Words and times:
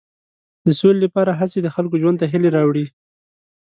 د 0.65 0.67
سولې 0.79 0.99
لپاره 1.05 1.31
هڅې 1.39 1.59
د 1.61 1.67
خلکو 1.75 1.95
ژوند 2.01 2.17
ته 2.21 2.25
هیلې 2.31 2.49
راوړي. 2.57 2.85